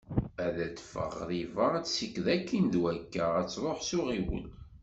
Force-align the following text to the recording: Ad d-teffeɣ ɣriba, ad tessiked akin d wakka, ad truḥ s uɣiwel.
Ad 0.45 0.53
d-teffeɣ 0.55 1.11
ɣriba, 1.21 1.65
ad 1.77 1.83
tessiked 1.85 2.27
akin 2.35 2.65
d 2.73 2.75
wakka, 2.81 3.25
ad 3.39 3.47
truḥ 3.49 3.79
s 3.87 3.89
uɣiwel. 3.99 4.45